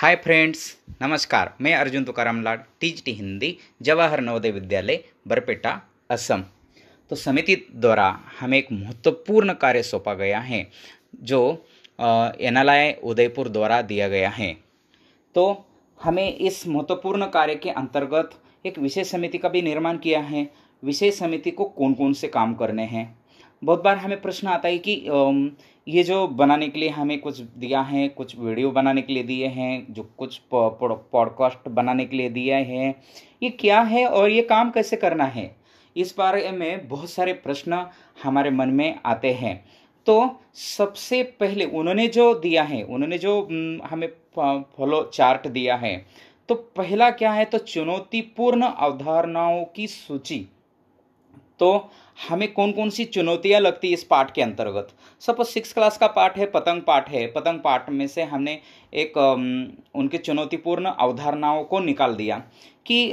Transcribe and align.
हाय 0.00 0.14
friends 0.16 0.60
नमस्कार। 1.02 1.52
मैं 1.60 1.74
अर्जुन 1.74 2.04
तुकाराम 2.04 2.42
लाड 2.42 2.60
टीच 2.80 3.02
टी 3.04 3.12
हिंदी, 3.12 3.58
जवाहर 3.82 4.20
नवोदय 4.20 4.50
विद्यालय, 4.50 5.04
बरपेटा, 5.28 5.70
असम। 6.10 6.44
तो 7.10 7.16
समिति 7.16 7.56
द्वारा 7.74 8.06
हमें 8.40 8.56
एक 8.58 8.72
महत्वपूर्ण 8.72 9.52
कार्य 9.52 9.82
सौंपा 9.82 10.14
गया 10.14 10.40
है, 10.40 10.66
जो 11.22 11.66
एन 12.00 12.94
उदयपुर 13.04 13.48
द्वारा 13.48 13.82
दिया 13.82 14.08
गया 14.08 14.30
है। 14.30 14.52
तो 15.34 15.66
हमें 16.04 16.34
इस 16.34 16.66
महत्वपूर्ण 16.68 17.26
कार्य 17.26 17.54
के 17.54 17.70
अंतर्गत 17.70 18.30
एक 18.66 18.78
विशेष 18.78 19.10
समिति 19.10 19.38
का 19.38 19.48
भी 19.48 19.62
निर्माण 19.62 19.98
किया 19.98 20.20
है। 20.20 20.50
विशेष 20.82 21.18
समिति 21.18 21.50
को 21.50 21.64
कौन 21.64 21.94
कौन 21.94 22.12
से 22.12 22.28
काम 22.28 22.54
करने 22.54 22.84
हैं? 22.84 23.19
बहुत 23.62 23.82
बार 23.84 23.96
हमें 23.96 24.20
प्रश्न 24.22 24.48
आता 24.48 24.68
है 24.68 24.78
कि 24.78 24.92
ये 25.86 26.02
जो 26.02 26.26
बनाने 26.28 26.68
के 26.68 26.80
लिए 26.80 26.88
हमें 26.88 27.18
कुछ 27.20 27.40
दिया 27.40 27.80
है, 27.80 28.08
कुछ 28.08 28.38
वीडियो 28.38 28.70
बनाने 28.70 29.02
के 29.02 29.12
लिए 29.12 29.22
दिए 29.22 29.46
हैं, 29.46 29.86
जो 29.90 30.02
कुछ 30.18 30.40
पॉडकास्ट 30.52 31.68
बनाने 31.68 32.04
के 32.04 32.16
लिए 32.16 32.28
दिया 32.30 32.56
है, 32.56 32.94
ये 33.42 33.50
क्या 33.50 33.80
है 33.82 34.06
और 34.06 34.30
ये 34.30 34.42
काम 34.42 34.70
कैसे 34.70 34.96
करना 34.96 35.24
है? 35.26 35.54
इस 35.96 36.14
बारे 36.18 36.50
में 36.50 36.88
बहुत 36.88 37.10
सारे 37.10 37.32
प्रश्न 37.32 37.86
हमारे 38.22 38.50
मन 38.50 38.68
में 38.70 38.98
आते 39.06 39.32
हैं। 39.32 39.64
तो 40.06 40.40
सबसे 40.54 41.22
पहले 41.40 41.64
उन्होंने 41.64 42.06
जो 42.08 42.32
दिया 42.34 42.62
है, 42.62 42.82
उन्होंने 42.82 43.18
जो 43.18 43.40
हमें 43.84 44.08
फॉलो 44.36 45.02
चार्ट 45.14 45.46
दिया 45.48 45.76
है 45.76 45.96
तो 46.48 46.54
पहला 46.76 47.10
क्या 47.10 47.32
है? 47.32 47.44
तो 47.44 47.58
चुनौतीपूर्ण 47.58 48.62
अवधारणाओं 48.62 49.64
की 49.76 49.86
सूची। 49.86 50.46
तो 51.60 51.90
हमें 52.28 52.52
कौन 52.52 52.72
कौन 52.72 52.90
सी 52.90 53.04
चुनौतियाँ 53.06 53.60
लगती 53.60 53.88
है 53.88 53.94
इस 53.94 54.04
पाठ 54.04 54.34
के 54.34 54.42
अंतर्गत? 54.42 54.88
सपोज़ 55.22 55.48
सिक्स 55.48 55.72
क्लास 55.72 55.98
का 55.98 56.06
पाठ 56.08 56.38
है, 56.38 56.46
पतंग 56.46 56.82
पाठ 56.82 57.08
है, 57.10 57.26
पतंग 57.26 57.60
पाठ 57.60 57.90
में 57.90 58.06
से 58.08 58.22
हमने 58.24 58.58
एक 58.92 59.16
उनके 59.96 60.18
चुनौतीपूर्ण 60.18 60.90
अवधारणाओं 60.90 61.62
को 61.64 61.80
निकाल 61.80 62.14
दिया 62.14 62.38
कि 62.86 63.12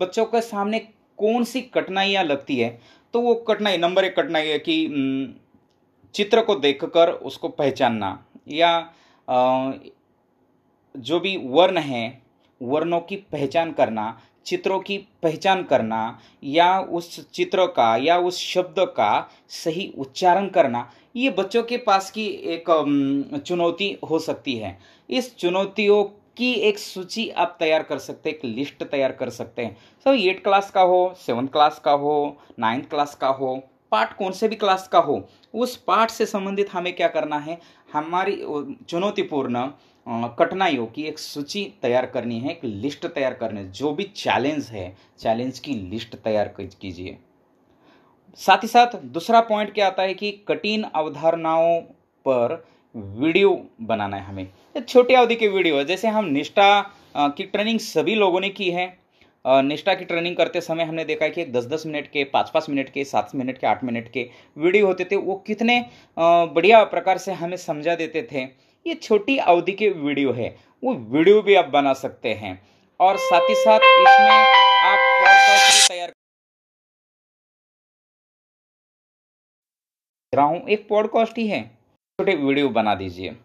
बच्चों 0.00 0.24
के 0.26 0.40
सामने 0.40 0.78
कौन 1.18 1.44
सी 1.44 1.60
कठिनाइयाँ 1.74 2.24
लगती 2.24 2.58
है। 2.58 2.78
तो 3.14 3.20
वो 3.20 3.34
कठिनाई, 3.48 3.76
नंबर 3.78 4.04
एक 4.04 4.16
कठिनाई 4.16 4.48
है 4.48 4.58
कि 4.58 5.36
चित्र 6.14 6.42
को 6.42 6.54
देखकर 6.56 7.10
उसको 7.10 7.48
पहचानना 7.50 8.18
या 8.48 8.70
जो 10.94 11.20
भी 11.20 11.36
वर्ण 11.38 11.78
है 11.78 12.06
वर्णों 12.62 13.00
की 13.00 13.16
पहचान 13.32 13.72
करना, 13.72 14.18
चित्रों 14.46 14.78
की 14.80 14.98
पहचान 15.22 15.62
करना, 15.62 16.18
या 16.44 16.78
उस 16.80 17.30
चित्र 17.30 17.66
का, 17.66 17.96
या 17.96 18.18
उस 18.18 18.38
शब्द 18.38 18.74
का 18.96 19.28
सही 19.48 19.92
उच्चारण 19.98 20.48
करना, 20.48 20.90
ये 21.16 21.30
बच्चों 21.30 21.62
के 21.62 21.76
पास 21.76 22.10
की 22.10 22.26
एक 22.26 23.40
चुनौती 23.46 23.96
हो 24.10 24.18
सकती 24.18 24.56
है। 24.56 24.78
इस 25.10 25.34
चुनौतियों 25.36 26.02
की 26.36 26.52
एक 26.52 26.78
सूची 26.78 27.28
आप 27.30 27.56
तैयार 27.58 27.82
कर 27.82 27.98
सकते 27.98 28.30
हैं, 28.30 28.36
एक 28.36 28.44
लिस्ट 28.44 28.82
तैयार 28.82 29.12
कर 29.12 29.30
सकते 29.30 29.62
हैं। 29.62 29.76
सो, 30.06 30.12
एट 30.12 30.42
क्लास 30.44 30.70
का 30.70 30.80
हो 30.80 31.14
सेवन्थ 31.16 31.52
क्लास 31.52 31.78
का 31.78 31.92
हो, 31.92 32.36
नाइन्थ 32.58 32.88
क्लास 32.90 33.14
का 33.14 33.28
हो, 33.28 33.56
पाठ 33.92 34.16
कौन 34.16 34.32
से 34.32 34.48
भी 34.48 34.56
क्लास 34.56 34.86
का 34.88 34.98
हो, 34.98 35.22
उस 35.54 35.76
पाठ 35.76 36.10
से 36.10 36.26
संबंधित 36.26 36.72
हमें 36.72 36.94
क्या 36.96 37.08
करना 37.08 37.38
है? 37.38 37.58
हमारी 37.92 38.36
चुनौतीपूर्ण 38.88 39.66
कठिनाइयों 40.38 40.86
की 40.86 41.02
एक 41.02 41.18
सूची 41.18 41.62
तैयार 41.82 42.06
करनी 42.06 42.38
है, 42.40 42.50
एक 42.50 42.64
लिस्ट 42.64 43.06
तैयार 43.06 43.34
करनी 43.34 43.60
है। 43.60 43.70
जो 43.72 43.92
भी 43.92 44.04
चैलेंज 44.16 44.66
है 44.66 44.94
चैलेंज 45.20 45.58
की 45.58 45.74
लिस्ट 45.90 46.14
तैयार 46.16 46.54
कीजिए। 46.58 47.16
साथ 48.38 48.62
ही 48.62 48.68
साथ 48.68 48.96
दूसरा 49.04 49.40
पॉइंट 49.40 49.72
क्या 49.74 49.86
आता 49.86 50.02
है 50.02 50.14
कि 50.14 50.30
कठिन 50.48 50.82
अवधारणाओं 50.84 51.80
पर 52.26 52.54
वीडियो 52.94 53.50
बनाना 53.82 54.16
है 54.16 54.24
हमें। 54.24 54.46
छोटी 54.78 55.14
अवधि 55.14 55.34
के 55.36 55.48
वीडियो 55.48 55.76
है। 55.76 55.84
जैसे 55.84 56.08
हम 56.08 56.24
निष्ठा 56.26 56.80
की 57.16 57.44
ट्रेनिंग 57.44 57.78
सभी 57.80 58.14
लोगों 58.14 58.40
ने 58.40 58.48
की 58.50 58.70
है। 58.70 58.86
निष्ठा 59.44 59.94
की 59.94 60.04
ट्रेनिंग 60.04 60.36
करते 60.36 60.60
समय 60.60 60.84
हमने 60.84 61.04
देखा 61.04 61.24
है 61.24 61.30
कि 61.30 61.44
दस 61.46 61.66
दस 61.66 61.84
मिनट 61.86 62.06
के 62.06 62.24
पाँच 62.26 62.50
पाँच 62.50 62.68
मिनट 62.70 62.88
के, 62.88 63.04
सात 63.04 63.30
मिनट 63.34 63.58
के, 63.58 63.66
आठ 63.66 63.84
मिनट 63.84 64.10
के 64.12 64.28
वीडियो 64.56 64.86
होते 64.86 65.04
थे। 65.04 65.16
वो 65.16 65.34
कितने 65.46 65.84
बढ़िया 66.16 66.82
प्रकार 66.86 67.18
से 67.18 67.32
हमें 67.34 67.56
समझा 67.56 67.94
देते 67.94 68.22
थे। 68.32 68.46
ये 68.86 68.94
छोटी 68.94 69.36
अवधि 69.38 69.72
के 69.72 69.88
वीडियो 69.88 70.32
है। 70.32 70.48
वो 70.84 70.94
वीडियो 70.94 71.42
भी 71.42 71.54
आप 71.54 71.64
बना 71.64 71.92
सकते 71.94 72.34
हैं। 72.34 72.68
और 73.00 73.16
साथ 73.16 73.40
ही 73.40 73.54
साथ 73.54 73.80
इसमें 73.80 74.30
आप 74.84 74.98
तैयार 75.88 76.12
रहा 80.34 80.46
हूँ। 80.46 80.68
एक 80.68 80.88
पॉडकास्ट 80.88 81.38
ही 81.38 81.46
है। 81.48 81.62
छोटे 82.20 82.34
वीडियो 82.34 82.68
बना 82.68 82.94
दीजिए। 82.94 83.36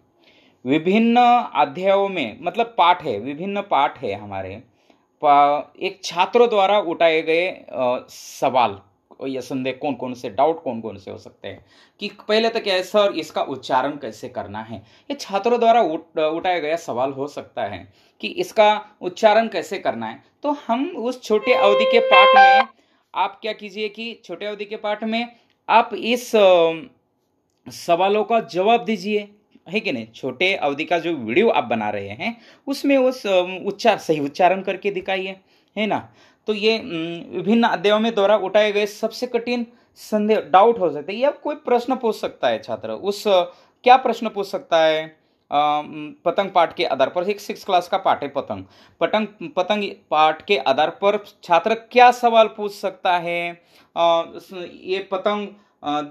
विभिन्न 0.66 1.20
अध्यायों 1.56 2.08
में 2.10 2.38
मतलब 2.42 2.76
पाठ 2.78 3.04
है, 3.04 3.18
विभिन्न 3.20 3.62
पाठ 3.62 3.98
है 3.98 4.14
हमारे। 4.14 4.54
एक 5.88 6.00
छात्रों 6.04 6.50
द्वारा 6.50 6.80
उठाए 6.80 7.22
गए 7.22 7.66
सवाल। 8.10 8.82
या 9.28 9.42
संदेह 9.42 9.74
कौन 9.82 9.94
कौन 9.94 10.14
से 10.14 10.30
डाउट 10.30 10.64
कौन 10.64 10.82
कौन 10.82 10.98
से 10.98 11.12
हो 11.12 11.18
सकते 11.18 11.48
हैं? 11.48 11.66
कि 12.00 12.10
पहले 12.28 12.50
तो 12.50 12.60
क्या 12.60 12.74
है 12.74 12.84
सर 12.84 13.14
इसका 13.18 13.42
उच्चारण 13.44 13.98
कैसे 13.98 14.30
करना 14.30 14.62
है? 14.62 14.78
ये 15.12 15.18
छात्रों 15.20 15.60
द्वारा 15.60 15.82
उठ, 15.82 16.18
उठाया 16.18 16.60
गया 16.60 16.76
सवाल 16.78 17.12
हो 17.12 17.28
सकता 17.28 17.66
है 17.66 17.88
कि 18.22 18.28
इसका 18.28 18.70
उच्चारण 19.02 19.48
कैसे 19.48 19.80
करना 19.80 20.08
है? 20.08 20.24
तो 20.44 20.52
हम 20.68 20.90
उस 20.90 21.22
छोटे 21.24 21.54
अवधि 21.54 21.86
के 21.86 22.00
पाठ 22.06 22.36
में 22.36 22.68
आप 23.14 23.40
क्या 23.42 23.54
कीजिए 23.54 23.90
कि 23.90 24.14
छोटे 24.26 24.46
अवधि 24.46 24.66
के 24.66 24.76
पाठ 24.78 25.04
में 25.04 25.28
आप 25.70 25.90
इस 25.94 26.32
सवालों 27.68 28.24
का 28.24 28.40
जवाब 28.42 28.84
दीजिए। 28.86 29.28
है 29.70 29.80
कि 29.80 29.92
नहीं? 29.92 30.08
छोटे 30.16 30.54
अवधि 30.56 30.86
का 30.86 30.98
जो 31.00 31.14
वीडियो 31.14 31.50
आप 31.50 31.64
बना 31.64 31.90
रहे 31.90 32.10
हैं 32.10 32.36
उसमें 32.68 32.96
उस 32.98 33.26
उच्चार 33.26 33.98
सही 33.98 34.20
उच्चारण 34.20 34.62
करके 34.62 34.92
दिखाइए। 34.92 35.36
है 35.76 35.86
ना? 35.88 35.98
तो 36.48 36.54
ये 36.54 36.78
विभिन्न 36.78 37.68
अध्यायों 37.68 38.00
में 38.00 38.14
द्वारा 38.16 38.36
उठाए 38.38 38.72
गए 38.72 38.86
सबसे 38.86 39.28
कठिन 39.28 39.66
संदेह 40.00 40.40
डाउट 40.52 40.80
हो 40.80 40.90
सकते 40.90 41.14
हैं। 41.14 41.20
या 41.20 41.32
कोई 41.34 41.56
प्रश्न 41.56 41.96
पूछ 41.96 42.16
सकता 42.16 42.48
है, 42.48 42.62
छात्र, 42.62 42.92
उस, 42.92 43.24
क्या 43.28 43.98
प्रश्न 43.98 44.30
पूछ 44.30 44.48
सकता 44.48 44.78
है? 44.78 45.06
पतंग 45.52 46.50
पाठ 46.52 46.76
के 46.76 46.86
आधार 46.86 47.10
पर, 47.10 47.30
एक 47.30 47.40
सिक्स 47.40 47.64
क्लास 47.66 47.88
का 47.88 47.98
पाठ 47.98 48.24
है 48.24 48.30
पतंग। 48.30 48.64
पतंग 49.02 49.50
पतंग 49.56 49.84
पाठ 50.12 50.46
के 50.46 50.58
आधार 50.58 50.90
पर 51.02 51.18
छात्र 51.44 51.74
क्या 51.92 52.10
सवाल 52.12 52.48
पूछ 52.48 52.72
सकता 52.72 53.18
है? 53.18 53.50
ये 53.96 55.08
पतंग 55.12 55.48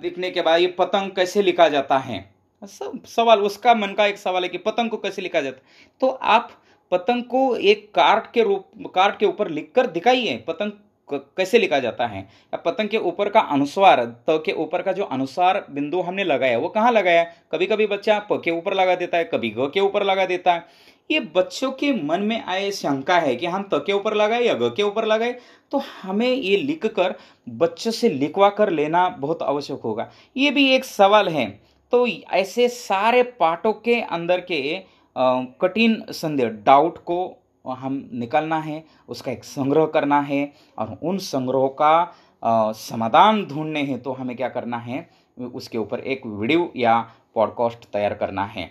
दिखने 0.03 0.31
के 0.31 0.43
बाद 0.43 0.60
ये 0.60 0.66
पतंग 0.78 1.10
कैसे 1.10 1.43
लिखा 1.43 1.69
जाता 1.69 1.99
है? 1.99 2.25
सब 2.62 3.04
सवाल, 3.06 3.41
उसका 3.41 3.75
मन 3.75 3.93
का 3.93 4.06
एक 4.06 4.19
सवाल 4.19 4.43
है 4.43 4.49
कि 4.49 4.59
पतंग 4.59 4.91
को 4.91 4.97
कैसे 4.97 5.22
लिखा 5.22 5.41
जाता 5.41 5.56
है? 5.56 5.97
तो 6.00 6.09
आप 6.09 6.50
पतंग 6.93 7.23
को 7.25 7.57
एक 7.57 7.91
कार्ड 7.95 8.25
के 8.35 8.43
रूप 8.43 8.93
कार्ड 8.95 9.17
के 9.17 9.27
ऊपर 9.27 9.49
लिखकर 9.49 9.87
दिखाइए, 9.87 10.37
पतंग 10.49 10.73
कैसे 11.09 11.59
लिखा 11.59 11.79
जाता 11.79 12.07
है? 12.07 12.21
या 12.21 12.57
पतंग 12.57 12.89
के 12.89 12.99
ऊपर 12.99 13.29
का 13.29 13.41
अनुस्वार, 13.41 14.05
त 14.05 14.43
के 14.47 14.53
ऊपर 14.53 14.83
का 14.83 14.93
जो 14.93 15.05
अनुसार 15.05 15.67
बिंदु 15.71 16.01
हमने 16.01 16.25
लगाया, 16.25 16.59
वो 16.59 16.69
कहाँ 16.69 16.93
लगाया? 16.93 17.25
कभी 17.53 17.67
कभी 17.67 17.87
बच्चा 17.87 18.19
प 18.31 18.41
के 18.45 18.51
ऊपर 18.51 18.75
लगा 18.75 18.95
देता 18.95 19.19
है, 19.19 19.25
कभी 19.25 19.51
ग 19.51 19.71
के 19.75 19.81
ऊपर 19.81 20.03
लगा 20.03 20.27
देता 20.27 20.53
है। 20.53 20.67
ये 21.11 21.21
बच्चों 21.37 21.71
के 21.73 21.93
मन 22.05 22.21
में 22.21 22.45
आए 22.45 22.71
शंका 22.71 23.19
है 23.19 23.37
कि 23.37 23.47
हम 23.47 23.69
त 23.75 23.83
के 23.87 23.93
ऊपर 23.93 24.15
लगाए 24.15 24.43
या 24.43 24.55
ग 24.55 24.73
के 24.77 24.83
ऊपर 24.83 25.05
लगाए? 25.05 25.37
तो 25.71 25.83
हमें 26.03 26.29
ये 26.29 26.57
लिख 26.57 26.87
कर 26.87 27.15
बच्चों 27.49 27.91
से 27.91 28.09
लिखवा 28.09 28.49
कर 28.49 28.71
लेना 28.71 29.09
बहुत 29.09 29.43
आवश्यक 29.43 29.81
होगा। 29.81 30.11
ये 30.37 30.51
भी 30.51 30.71
एक 30.75 30.85
सवाल 30.85 31.29
है। 31.29 31.61
तो 31.93 32.07
ऐसे 32.33 32.69
सारे 32.69 33.23
पाठों 33.23 33.73
के 33.73 34.01
अंदर 34.01 34.41
के 34.41 34.83
कठिन 35.17 36.03
संदेह 36.12 36.49
डाउट 36.67 36.99
को 37.00 37.19
हम 37.65 38.03
निकालना 38.15 38.59
है, 38.59 38.84
उसका 39.09 39.33
एक 39.33 39.45
संग्रह 39.45 39.87
करना 39.87 40.21
है 40.21 40.53
और 40.78 40.99
उन 41.03 41.19
संग्रहों 41.21 41.69
का 41.81 42.73
समाधान 42.77 43.45
ढूँढने 43.47 43.83
हैं 43.83 44.00
तो 44.03 44.12
हमें 44.12 44.37
क्या 44.37 44.49
करना 44.49 44.78
है, 44.78 45.09
उसके 45.37 45.78
ऊपर 45.78 46.00
एक 46.00 46.27
वीडियो 46.27 46.71
या 46.77 46.99
पॉडकास्ट 47.34 47.84
तैयार 47.93 48.15
करना 48.15 48.45
है। 48.47 48.71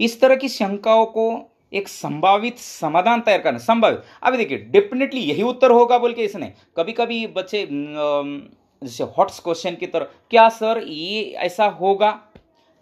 इस 0.00 0.20
तरह 0.20 0.36
की 0.36 0.48
शंकाओं 0.48 1.04
को 1.06 1.30
एक 1.72 1.88
संभावित 1.88 2.58
समाधान 2.58 3.20
तैयार 3.20 3.40
करना, 3.40 3.58
संभावित। 3.58 4.02
अभी 4.22 4.36
देखिए 4.36 4.58
डेफिनेटली 4.70 5.20
यही 5.20 5.42
उत्तर 5.44 5.70
होगा 5.70 5.98
बोल 5.98 6.12
के 6.12 6.22
इसने। 6.22 6.52
कभी 6.76 6.92
कभी 6.92 7.26
बच्चे 7.28 7.66
जैसे 7.70 9.04
हॉट्स 9.06 9.38
क्वेश्चन 9.40 9.74
की 9.74 9.86
तरह, 9.86 10.06
क्या 10.30 10.48
सर 10.50 10.82
ये 10.84 11.22
ऐसा 11.38 11.66
होगा? 11.70 12.10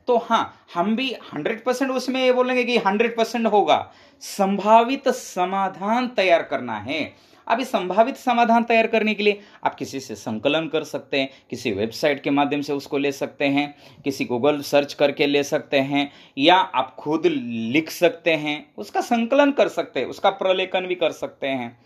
तो 0.08 0.16
हाँ 0.16 0.66
हम 0.74 0.96
भी 0.96 1.12
हंड्रेड 1.34 1.64
परसेंट 1.64 1.90
उसमें 1.90 2.22
ये 2.24 2.32
बोलेंगे 2.32 2.64
कि 2.64 2.76
हंड्रेड 2.78 3.16
परसेंट 3.16 3.46
होगा। 3.46 3.92
संभावित 4.20 5.08
समाधान 5.08 6.08
तैयार 6.08 6.42
करना 6.42 6.78
है। 6.78 7.26
इस 7.60 7.68
संभावित 7.68 8.16
समाधान 8.16 8.64
तैयार 8.64 8.86
करने 8.86 9.14
के 9.14 9.22
लिए 9.22 9.40
आप 9.64 9.74
किसी 9.74 10.00
से 10.00 10.14
संकलन 10.14 10.66
कर 10.68 10.84
सकते 10.84 11.20
हैं, 11.20 11.28
किसी 11.50 11.72
वेबसाइट 11.72 12.22
के 12.22 12.30
माध्यम 12.30 12.60
से 12.60 12.72
उसको 12.72 12.98
ले 12.98 13.12
सकते 13.12 13.44
हैं, 13.44 13.74
किसी 14.04 14.24
गूगल 14.24 14.60
सर्च 14.60 14.94
करके 14.94 15.26
ले 15.26 15.42
सकते 15.44 15.78
हैं, 15.78 16.10
या 16.38 16.56
आप 16.56 16.94
खुद 16.98 17.26
लिख 17.26 17.90
सकते 17.90 18.32
हैं, 18.32 18.74
उसका 18.78 19.00
संकलन 19.00 19.52
कर 19.52 19.68
सकते 19.68 20.00
हैं, 20.00 20.06
उसका 20.06 20.30
प्रलेखन 20.30 20.86
भी 20.86 20.94
कर 20.94 21.12
सकते 21.12 21.46
हैं। 21.46 21.78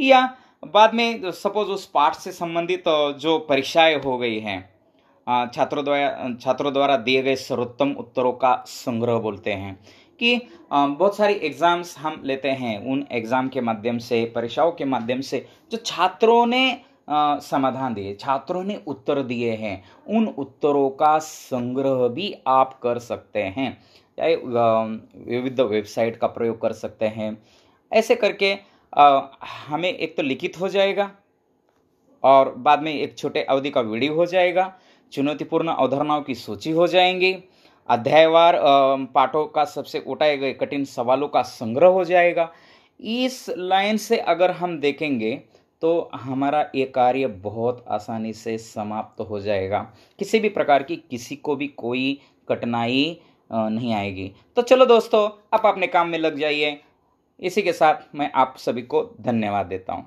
या 0.00 0.36
बाद 0.66 0.94
में 0.94 1.30
सपोज़ 1.32 1.68
उस 1.68 1.86
पाठ 1.86 2.14
से 2.14 2.32
संबंधित, 2.32 2.84
जो 2.88 3.38
परीक्षाएँ 3.38 3.96
हो 3.96 4.18
गई 4.18 4.38
हैं 4.40 4.75
छात्रों 5.26 5.84
द्वारा 5.84 6.34
छात्रों 6.40 6.72
द्वारा 6.72 6.96
दिए 6.98 7.22
गए 7.22 7.36
सर्वोत्तम 7.36 7.92
उत्तरों 7.98 8.32
का 8.34 8.54
संग्रह 8.68 9.18
बोलते 9.20 9.52
हैं 9.52 9.78
कि 10.20 10.40
बहुत 10.70 11.16
सारी 11.16 11.34
एग्ज़ाम्स 11.36 11.96
हम 11.98 12.20
लेते 12.24 12.48
हैं। 12.50 12.78
उन 12.82 13.04
एग्ज़ाम 13.12 13.48
के 13.48 13.60
माध्यम 13.60 13.98
से, 13.98 14.24
परीक्षाओं 14.26 14.70
के 14.72 14.84
माध्यम 14.86 15.20
से 15.20 15.44
जो 15.72 15.78
छात्रों 15.78 16.46
ने 16.46 16.78
समाधान 17.08 17.94
दिए, 17.94 18.14
छात्रों 18.14 18.62
ने 18.64 18.80
उत्तर 18.86 19.22
दिए 19.24 19.50
हैं, 19.52 19.82
उन 20.08 20.26
उत्तरों 20.28 20.88
का 20.92 21.18
संग्रह 21.20 22.06
भी 22.08 22.34
आप 22.48 22.78
कर 22.82 22.98
सकते 23.00 23.42
हैं। 23.42 23.76
चाहे 24.18 24.36
विविध 24.36 25.60
वेबसाइट 25.62 26.16
का 26.16 26.26
प्रयोग 26.28 26.60
कर 26.60 26.72
सकते 26.74 27.06
हैं। 27.08 27.36
ऐसे 27.92 28.14
करके 28.16 28.56
हमें 29.68 29.88
एक 29.90 30.16
तो 30.16 30.22
लिखित 30.22 30.60
हो 30.60 30.68
जाएगा 30.68 31.10
और 32.22 32.54
बाद 32.58 32.82
में 32.82 32.92
एक 32.92 33.16
छोटे 33.18 33.42
अवधि 33.44 33.70
का 33.70 33.80
वीडियो 33.82 34.14
हो 34.14 34.26
जाएगा। 34.26 34.72
चुनौतीपूर्ण 35.12 35.68
अवधारणाओं 35.70 36.22
की 36.22 36.34
सूची 36.34 36.70
हो 36.70 36.86
जाएँगी। 36.86 37.34
अध्यायवार 37.88 38.58
पाठों 39.14 39.44
का 39.46 39.64
सबसे 39.64 39.98
उठाए 40.00 40.36
गए 40.36 40.52
कठिन 40.52 40.84
सवालों 40.84 41.28
का 41.28 41.42
संग्रह 41.42 41.88
हो 41.88 42.04
जाएगा। 42.04 42.50
इस 43.00 43.44
लाइन 43.50 43.96
से 43.96 44.18
अगर 44.18 44.50
हम 44.50 44.78
देखेंगे 44.80 45.34
तो 45.82 46.10
हमारा 46.14 46.64
ये 46.74 46.84
कार्य 46.86 47.26
बहुत 47.26 47.84
आसानी 47.88 48.32
से 48.32 48.56
समाप्त 48.58 49.20
हो 49.20 49.40
जाएगा। 49.40 49.78
किसी 50.18 50.38
भी 50.40 50.48
प्रकार 50.48 50.82
की 50.82 50.96
किसी 51.10 51.36
को 51.36 51.56
भी 51.56 51.66
कोई 51.68 52.18
कठिनाई 52.48 53.18
नहीं 53.50 53.92
आएगी। 53.94 54.30
तो 54.56 54.62
चलो 54.62 54.86
दोस्तों 54.86 55.28
आप 55.54 55.66
अपने 55.66 55.86
काम 55.86 56.08
में 56.08 56.18
लग 56.18 56.38
जाइए। 56.38 56.78
इसी 57.42 57.62
के 57.62 57.72
साथ 57.72 58.14
मैं 58.14 58.30
आप 58.34 58.54
सभी 58.58 58.82
को 58.82 59.02
धन्यवाद 59.20 59.66
देता 59.66 59.92
हूँ। 59.92 60.06